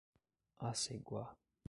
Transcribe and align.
Aceguá 0.69 1.37